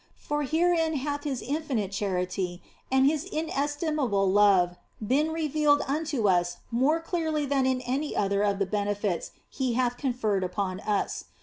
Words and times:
For 0.17 0.41
herein 0.41 0.95
hath 0.95 1.25
His 1.25 1.43
infinite 1.43 1.91
charity 1.91 2.63
and 2.91 3.05
His 3.05 3.23
inestimable 3.23 4.31
love 4.31 4.75
been 4.99 5.29
revealed 5.31 5.83
unto 5.87 6.27
us 6.27 6.57
more 6.71 6.99
clearly 6.99 7.45
than 7.45 7.67
in 7.67 7.81
any 7.81 8.15
other 8.15 8.41
of 8.41 8.57
the 8.57 8.65
benefits 8.65 9.29
He 9.47 9.73
hath 9.73 9.97
conferred 9.97 10.43
upon 10.43 10.79
us. 10.79 11.25